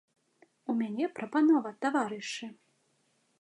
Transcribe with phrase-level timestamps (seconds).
[0.71, 2.51] У мяне, прапанова, таварышы!